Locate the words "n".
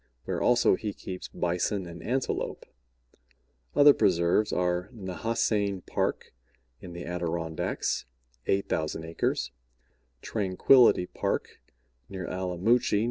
12.97-12.99